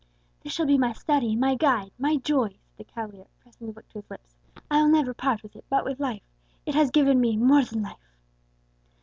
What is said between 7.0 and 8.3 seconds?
me more than life!"